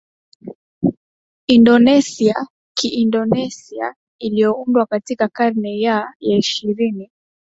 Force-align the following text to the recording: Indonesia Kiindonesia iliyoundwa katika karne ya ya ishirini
Indonesia 1.47 2.47
Kiindonesia 2.75 3.95
iliyoundwa 4.19 4.85
katika 4.85 5.27
karne 5.27 5.79
ya 5.81 6.13
ya 6.19 6.37
ishirini 6.37 7.11